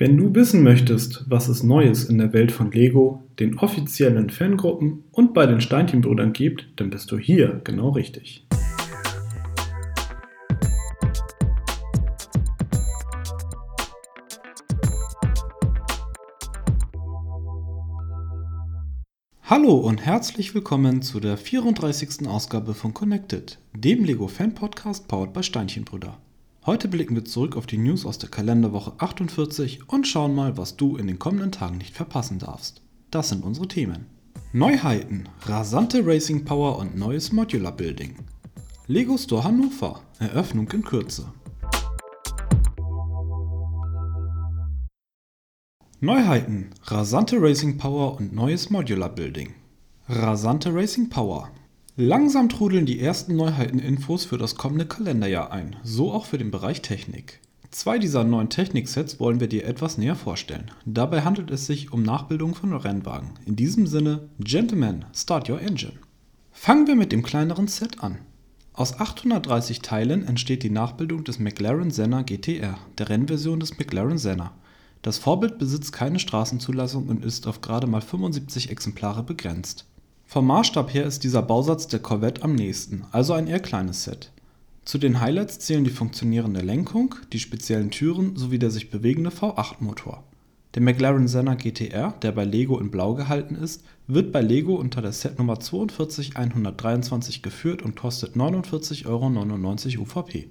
Wenn 0.00 0.16
du 0.16 0.32
wissen 0.32 0.62
möchtest, 0.62 1.24
was 1.28 1.48
es 1.48 1.64
Neues 1.64 2.04
in 2.04 2.18
der 2.18 2.32
Welt 2.32 2.52
von 2.52 2.70
Lego, 2.70 3.24
den 3.40 3.58
offiziellen 3.58 4.30
Fangruppen 4.30 5.02
und 5.10 5.34
bei 5.34 5.44
den 5.44 5.60
Steinchenbrüdern 5.60 6.32
gibt, 6.32 6.68
dann 6.76 6.90
bist 6.90 7.10
du 7.10 7.18
hier 7.18 7.60
genau 7.64 7.88
richtig. 7.88 8.46
Hallo 19.42 19.78
und 19.78 20.06
herzlich 20.06 20.54
willkommen 20.54 21.02
zu 21.02 21.18
der 21.18 21.36
34. 21.36 22.28
Ausgabe 22.28 22.74
von 22.74 22.94
Connected, 22.94 23.58
dem 23.74 24.04
Lego 24.04 24.28
Fan 24.28 24.54
Podcast 24.54 25.08
powered 25.08 25.32
bei 25.32 25.42
Steinchenbrüder. 25.42 26.16
Heute 26.68 26.86
blicken 26.88 27.14
wir 27.14 27.24
zurück 27.24 27.56
auf 27.56 27.66
die 27.66 27.78
News 27.78 28.04
aus 28.04 28.18
der 28.18 28.28
Kalenderwoche 28.28 28.92
48 28.98 29.88
und 29.88 30.06
schauen 30.06 30.34
mal, 30.34 30.58
was 30.58 30.76
du 30.76 30.98
in 30.98 31.06
den 31.06 31.18
kommenden 31.18 31.50
Tagen 31.50 31.78
nicht 31.78 31.96
verpassen 31.96 32.38
darfst. 32.38 32.82
Das 33.10 33.30
sind 33.30 33.42
unsere 33.42 33.68
Themen. 33.68 34.04
Neuheiten, 34.52 35.30
rasante 35.46 36.04
Racing 36.04 36.44
Power 36.44 36.76
und 36.76 36.94
neues 36.94 37.32
Modular 37.32 37.72
Building. 37.72 38.16
Lego 38.86 39.16
Store 39.16 39.44
Hannover, 39.44 40.02
Eröffnung 40.18 40.70
in 40.72 40.84
Kürze. 40.84 41.32
Neuheiten, 46.00 46.74
rasante 46.82 47.40
Racing 47.40 47.78
Power 47.78 48.18
und 48.18 48.34
neues 48.34 48.68
Modular 48.68 49.08
Building. 49.08 49.54
Rasante 50.06 50.74
Racing 50.74 51.08
Power. 51.08 51.50
Langsam 52.00 52.48
trudeln 52.48 52.86
die 52.86 53.00
ersten 53.00 53.34
Neuheiten-Infos 53.34 54.24
für 54.24 54.38
das 54.38 54.54
kommende 54.54 54.86
Kalenderjahr 54.86 55.50
ein, 55.50 55.74
so 55.82 56.12
auch 56.12 56.26
für 56.26 56.38
den 56.38 56.52
Bereich 56.52 56.80
Technik. 56.80 57.40
Zwei 57.72 57.98
dieser 57.98 58.22
neuen 58.22 58.50
Technik-Sets 58.50 59.18
wollen 59.18 59.40
wir 59.40 59.48
dir 59.48 59.64
etwas 59.64 59.98
näher 59.98 60.14
vorstellen. 60.14 60.70
Dabei 60.84 61.22
handelt 61.22 61.50
es 61.50 61.66
sich 61.66 61.92
um 61.92 62.04
Nachbildungen 62.04 62.54
von 62.54 62.72
Rennwagen. 62.72 63.30
In 63.46 63.56
diesem 63.56 63.88
Sinne, 63.88 64.28
Gentlemen, 64.38 65.06
start 65.12 65.50
your 65.50 65.60
engine. 65.60 65.94
Fangen 66.52 66.86
wir 66.86 66.94
mit 66.94 67.10
dem 67.10 67.24
kleineren 67.24 67.66
Set 67.66 68.00
an. 68.00 68.18
Aus 68.74 69.00
830 69.00 69.80
Teilen 69.80 70.24
entsteht 70.24 70.62
die 70.62 70.70
Nachbildung 70.70 71.24
des 71.24 71.40
McLaren 71.40 71.90
Senna 71.90 72.22
GTR, 72.22 72.78
der 72.96 73.08
Rennversion 73.08 73.58
des 73.58 73.76
McLaren 73.76 74.18
Senna. 74.18 74.52
Das 75.02 75.18
Vorbild 75.18 75.58
besitzt 75.58 75.92
keine 75.92 76.20
Straßenzulassung 76.20 77.08
und 77.08 77.24
ist 77.24 77.48
auf 77.48 77.60
gerade 77.60 77.88
mal 77.88 78.02
75 78.02 78.70
Exemplare 78.70 79.24
begrenzt. 79.24 79.88
Vom 80.30 80.46
Maßstab 80.46 80.92
her 80.92 81.06
ist 81.06 81.24
dieser 81.24 81.40
Bausatz 81.40 81.86
der 81.86 82.00
Corvette 82.00 82.42
am 82.42 82.54
nächsten, 82.54 83.06
also 83.12 83.32
ein 83.32 83.46
eher 83.46 83.60
kleines 83.60 84.04
Set. 84.04 84.30
Zu 84.84 84.98
den 84.98 85.20
Highlights 85.20 85.58
zählen 85.58 85.84
die 85.84 85.90
funktionierende 85.90 86.60
Lenkung, 86.60 87.14
die 87.32 87.38
speziellen 87.38 87.90
Türen 87.90 88.36
sowie 88.36 88.58
der 88.58 88.70
sich 88.70 88.90
bewegende 88.90 89.30
V8-Motor. 89.30 90.22
Der 90.74 90.82
McLaren 90.82 91.28
Senna 91.28 91.54
GTR, 91.54 92.12
der 92.20 92.32
bei 92.32 92.44
Lego 92.44 92.78
in 92.78 92.90
Blau 92.90 93.14
gehalten 93.14 93.54
ist, 93.54 93.84
wird 94.06 94.30
bei 94.30 94.42
Lego 94.42 94.74
unter 94.74 95.00
der 95.00 95.12
Setnummer 95.12 95.60
42123 95.60 97.40
geführt 97.40 97.80
und 97.80 97.96
kostet 97.96 98.36
49,99 98.36 99.06
Euro 99.06 100.02
UVP. 100.02 100.50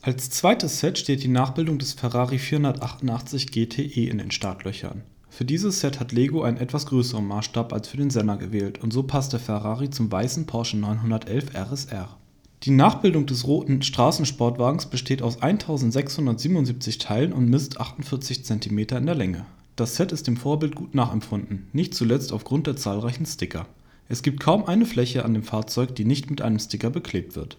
Als 0.00 0.30
zweites 0.30 0.78
Set 0.78 0.96
steht 0.96 1.24
die 1.24 1.28
Nachbildung 1.28 1.80
des 1.80 1.92
Ferrari 1.92 2.38
488 2.38 3.50
GTE 3.50 4.08
in 4.08 4.18
den 4.18 4.30
Startlöchern 4.30 5.02
für 5.38 5.44
dieses 5.44 5.78
Set 5.78 6.00
hat 6.00 6.10
Lego 6.10 6.42
einen 6.42 6.56
etwas 6.56 6.86
größeren 6.86 7.24
Maßstab 7.24 7.72
als 7.72 7.86
für 7.86 7.96
den 7.96 8.10
Senna 8.10 8.34
gewählt 8.34 8.82
und 8.82 8.92
so 8.92 9.04
passt 9.04 9.32
der 9.32 9.38
Ferrari 9.38 9.88
zum 9.88 10.10
weißen 10.10 10.46
Porsche 10.46 10.76
911 10.78 11.54
RSR. 11.54 12.16
Die 12.64 12.72
Nachbildung 12.72 13.24
des 13.24 13.46
roten 13.46 13.82
Straßensportwagens 13.82 14.86
besteht 14.86 15.22
aus 15.22 15.40
1677 15.40 16.98
Teilen 16.98 17.32
und 17.32 17.48
misst 17.48 17.80
48 17.80 18.44
cm 18.44 18.78
in 18.78 19.06
der 19.06 19.14
Länge. 19.14 19.46
Das 19.76 19.94
Set 19.94 20.10
ist 20.10 20.26
dem 20.26 20.36
Vorbild 20.36 20.74
gut 20.74 20.96
nachempfunden, 20.96 21.68
nicht 21.72 21.94
zuletzt 21.94 22.32
aufgrund 22.32 22.66
der 22.66 22.74
zahlreichen 22.74 23.24
Sticker. 23.24 23.66
Es 24.08 24.24
gibt 24.24 24.40
kaum 24.40 24.64
eine 24.64 24.86
Fläche 24.86 25.24
an 25.24 25.34
dem 25.34 25.44
Fahrzeug, 25.44 25.94
die 25.94 26.04
nicht 26.04 26.30
mit 26.30 26.42
einem 26.42 26.58
Sticker 26.58 26.90
beklebt 26.90 27.36
wird 27.36 27.58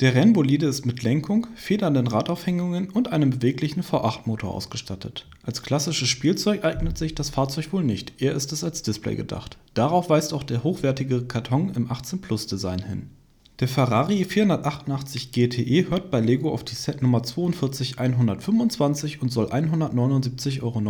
der 0.00 0.14
Rennbolide 0.14 0.66
ist 0.66 0.86
mit 0.86 1.02
Lenkung, 1.02 1.48
federnden 1.56 2.06
Radaufhängungen 2.06 2.88
und 2.88 3.10
einem 3.10 3.30
beweglichen 3.30 3.82
V8-Motor 3.82 4.54
ausgestattet. 4.54 5.26
Als 5.42 5.62
klassisches 5.62 6.08
Spielzeug 6.08 6.64
eignet 6.64 6.96
sich 6.96 7.16
das 7.16 7.30
Fahrzeug 7.30 7.72
wohl 7.72 7.82
nicht, 7.82 8.22
eher 8.22 8.34
ist 8.34 8.52
es 8.52 8.62
als 8.62 8.82
Display 8.82 9.16
gedacht. 9.16 9.58
Darauf 9.74 10.08
weist 10.08 10.32
auch 10.32 10.44
der 10.44 10.62
hochwertige 10.62 11.22
Karton 11.22 11.70
im 11.74 11.88
18-Plus-Design 11.88 12.84
hin. 12.84 13.10
Der 13.58 13.66
Ferrari 13.66 14.24
488 14.24 15.32
GTE 15.32 15.90
hört 15.90 16.12
bei 16.12 16.20
Lego 16.20 16.52
auf 16.52 16.62
die 16.62 16.76
Setnummer 16.76 17.24
42125 17.24 19.20
und 19.20 19.32
soll 19.32 19.46
179,99 19.46 20.62
Euro 20.62 20.80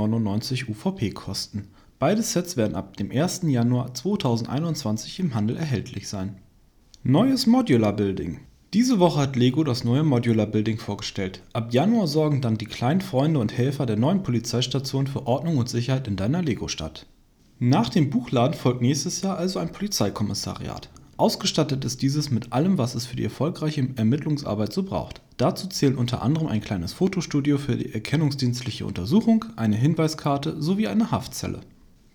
UVP 0.72 1.12
kosten. 1.12 1.68
Beide 1.98 2.22
Sets 2.22 2.58
werden 2.58 2.74
ab 2.74 2.98
dem 2.98 3.10
1. 3.10 3.40
Januar 3.44 3.94
2021 3.94 5.18
im 5.20 5.34
Handel 5.34 5.56
erhältlich 5.56 6.08
sein. 6.08 6.36
Neues 7.04 7.46
Modular 7.46 7.94
Building 7.94 8.40
diese 8.74 8.98
Woche 8.98 9.20
hat 9.20 9.36
Lego 9.36 9.64
das 9.64 9.82
neue 9.82 10.02
Modular 10.02 10.46
Building 10.46 10.76
vorgestellt. 10.76 11.40
Ab 11.54 11.72
Januar 11.72 12.06
sorgen 12.06 12.42
dann 12.42 12.58
die 12.58 12.66
kleinen 12.66 13.00
Freunde 13.00 13.40
und 13.40 13.56
Helfer 13.56 13.86
der 13.86 13.96
neuen 13.96 14.22
Polizeistation 14.22 15.06
für 15.06 15.26
Ordnung 15.26 15.56
und 15.56 15.70
Sicherheit 15.70 16.06
in 16.06 16.16
deiner 16.16 16.42
Lego-Stadt. 16.42 17.06
Nach 17.58 17.88
dem 17.88 18.10
Buchladen 18.10 18.52
folgt 18.52 18.82
nächstes 18.82 19.22
Jahr 19.22 19.38
also 19.38 19.58
ein 19.58 19.72
Polizeikommissariat. 19.72 20.90
Ausgestattet 21.16 21.84
ist 21.86 22.02
dieses 22.02 22.30
mit 22.30 22.52
allem, 22.52 22.76
was 22.76 22.94
es 22.94 23.06
für 23.06 23.16
die 23.16 23.24
erfolgreiche 23.24 23.88
Ermittlungsarbeit 23.96 24.72
so 24.72 24.82
braucht. 24.82 25.22
Dazu 25.38 25.66
zählen 25.66 25.96
unter 25.96 26.20
anderem 26.20 26.46
ein 26.46 26.60
kleines 26.60 26.92
Fotostudio 26.92 27.56
für 27.56 27.76
die 27.76 27.94
erkennungsdienstliche 27.94 28.84
Untersuchung, 28.84 29.46
eine 29.56 29.76
Hinweiskarte 29.76 30.60
sowie 30.60 30.88
eine 30.88 31.10
Haftzelle. 31.10 31.60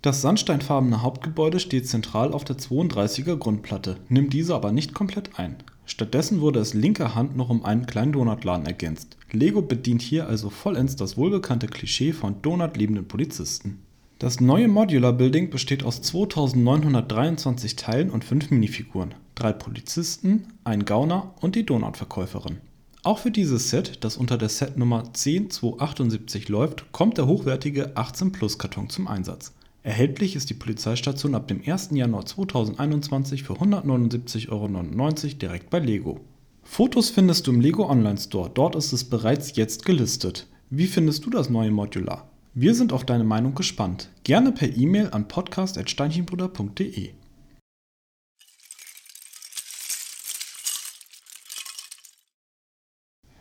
Das 0.03 0.21
sandsteinfarbene 0.21 1.01
Hauptgebäude 1.01 1.59
steht 1.59 1.87
zentral 1.87 2.31
auf 2.31 2.43
der 2.43 2.57
32er 2.57 3.37
Grundplatte, 3.37 3.97
nimmt 4.07 4.33
diese 4.33 4.53
aber 4.53 4.71
nicht 4.71 4.93
komplett 4.93 5.39
ein. 5.39 5.55
Stattdessen 5.85 6.41
wurde 6.41 6.59
es 6.59 6.73
linker 6.73 7.15
Hand 7.15 7.35
noch 7.35 7.49
um 7.49 7.65
einen 7.65 7.85
kleinen 7.85 8.13
Donutladen 8.13 8.65
ergänzt. 8.65 9.17
Lego 9.31 9.61
bedient 9.61 10.01
hier 10.01 10.27
also 10.27 10.49
vollends 10.49 10.95
das 10.95 11.17
wohlbekannte 11.17 11.67
Klischee 11.67 12.13
von 12.13 12.41
donutliebenden 12.41 13.07
Polizisten. 13.07 13.79
Das 14.19 14.39
neue 14.39 14.69
Modular 14.69 15.11
Building 15.11 15.49
besteht 15.49 15.83
aus 15.83 16.01
2923 16.01 17.75
Teilen 17.75 18.09
und 18.09 18.23
5 18.23 18.51
Minifiguren, 18.51 19.15
drei 19.35 19.51
Polizisten, 19.51 20.47
ein 20.63 20.85
Gauner 20.85 21.33
und 21.41 21.55
die 21.55 21.65
Donutverkäuferin. 21.65 22.59
Auch 23.03 23.19
für 23.19 23.31
dieses 23.31 23.69
Set, 23.69 24.05
das 24.05 24.15
unter 24.15 24.37
der 24.37 24.47
Setnummer 24.47 25.03
10278 25.11 26.47
läuft, 26.47 26.93
kommt 26.93 27.17
der 27.17 27.27
hochwertige 27.27 27.97
18 27.97 28.31
Plus 28.31 28.57
Karton 28.57 28.89
zum 28.89 29.09
Einsatz. 29.09 29.53
Erhältlich 29.85 30.37
ist 30.37 30.49
die 30.49 30.53
Polizeistation 30.53 31.35
ab 31.35 31.49
dem 31.49 31.61
1. 31.65 31.89
Januar 31.91 32.25
2021 32.25 33.43
für 33.43 33.55
179,99 33.55 34.49
Euro 34.49 34.67
direkt 35.37 35.69
bei 35.69 35.79
Lego. 35.79 36.21
Fotos 36.63 37.09
findest 37.09 37.45
du 37.45 37.51
im 37.51 37.59
Lego 37.59 37.89
Online 37.89 38.17
Store, 38.17 38.49
dort 38.49 38.75
ist 38.75 38.93
es 38.93 39.03
bereits 39.03 39.57
jetzt 39.57 39.83
gelistet. 39.83 40.47
Wie 40.69 40.87
findest 40.87 41.25
du 41.25 41.29
das 41.29 41.49
neue 41.49 41.71
Modular? 41.71 42.29
Wir 42.53 42.75
sind 42.75 42.93
auf 42.93 43.05
deine 43.05 43.25
Meinung 43.25 43.55
gespannt. 43.55 44.09
Gerne 44.23 44.53
per 44.53 44.73
E-Mail 44.73 45.09
an 45.11 45.27
podcast.steinchenbruder.de. 45.27 47.09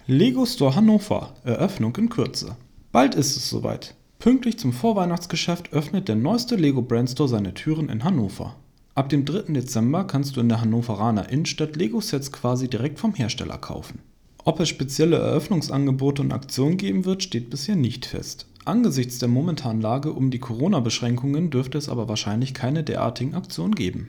Lego 0.08 0.44
Store 0.44 0.75
Hannover. 0.75 1.34
Eröffnung 1.44 1.94
in 1.94 2.08
Kürze. 2.08 2.56
Bald 2.91 3.14
ist 3.14 3.36
es 3.36 3.48
soweit. 3.48 3.94
Pünktlich 4.22 4.56
zum 4.56 4.72
Vorweihnachtsgeschäft 4.72 5.72
öffnet 5.72 6.06
der 6.06 6.14
neueste 6.14 6.54
Lego 6.54 6.80
Brand 6.80 7.10
Store 7.10 7.28
seine 7.28 7.54
Türen 7.54 7.88
in 7.88 8.04
Hannover. 8.04 8.54
Ab 8.94 9.08
dem 9.08 9.24
3. 9.24 9.52
Dezember 9.52 10.04
kannst 10.04 10.36
du 10.36 10.40
in 10.40 10.48
der 10.48 10.60
Hannoveraner 10.60 11.28
Innenstadt 11.28 11.74
Lego-Sets 11.74 12.30
quasi 12.30 12.70
direkt 12.70 13.00
vom 13.00 13.14
Hersteller 13.14 13.58
kaufen. 13.58 13.98
Ob 14.44 14.60
es 14.60 14.68
spezielle 14.68 15.16
Eröffnungsangebote 15.16 16.22
und 16.22 16.30
Aktionen 16.30 16.76
geben 16.76 17.04
wird, 17.04 17.24
steht 17.24 17.50
bisher 17.50 17.74
nicht 17.74 18.06
fest. 18.06 18.46
Angesichts 18.64 19.18
der 19.18 19.26
momentanen 19.26 19.82
Lage 19.82 20.12
um 20.12 20.30
die 20.30 20.38
Corona-Beschränkungen 20.38 21.50
dürfte 21.50 21.76
es 21.76 21.88
aber 21.88 22.08
wahrscheinlich 22.08 22.54
keine 22.54 22.84
derartigen 22.84 23.34
Aktionen 23.34 23.75
geben. 23.75 24.06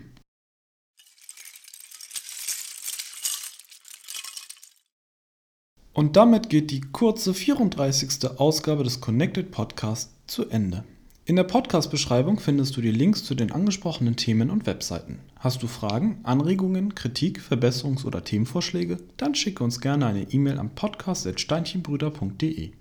Und 5.94 6.16
damit 6.16 6.50
geht 6.50 6.72
die 6.72 6.81
kurze 6.81 7.36
34. 7.36 8.38
Ausgabe 8.38 8.84
des 8.84 9.00
Connected 9.00 9.51
Podcast 9.51 10.12
zu 10.25 10.50
Ende. 10.50 10.84
In 11.25 11.36
der 11.36 11.44
Podcast-Beschreibung 11.44 12.40
findest 12.40 12.75
du 12.75 12.81
die 12.81 12.92
Links 12.92 13.24
zu 13.24 13.36
den 13.36 13.51
angesprochenen 13.51 14.16
Themen 14.16 14.50
und 14.50 14.66
Webseiten. 14.66 15.19
Hast 15.40 15.62
du 15.62 15.68
Fragen, 15.68 16.19
Anregungen, 16.24 16.95
Kritik, 16.95 17.40
Verbesserungs- 17.40 18.06
oder 18.06 18.24
Themenvorschläge? 18.24 18.98
Dann 19.18 19.36
schicke 19.36 19.63
uns 19.63 19.80
gerne 19.80 20.07
eine 20.07 20.24
E-Mail 20.34 20.57
an 20.57 20.74
podcast.steinchenbrüder.de. 20.74 22.72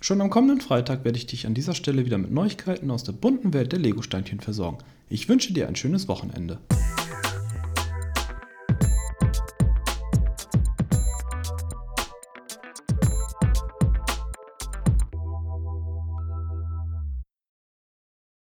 Schon 0.00 0.20
am 0.20 0.30
kommenden 0.30 0.60
Freitag 0.60 1.04
werde 1.04 1.18
ich 1.18 1.26
dich 1.26 1.46
an 1.46 1.54
dieser 1.54 1.74
Stelle 1.74 2.04
wieder 2.04 2.18
mit 2.18 2.30
Neuigkeiten 2.30 2.90
aus 2.90 3.02
der 3.02 3.12
bunten 3.12 3.52
Welt 3.54 3.72
der 3.72 3.80
Lego-Steinchen 3.80 4.40
versorgen. 4.40 4.78
Ich 5.08 5.28
wünsche 5.28 5.54
dir 5.54 5.66
ein 5.66 5.74
schönes 5.74 6.06
Wochenende. 6.06 6.58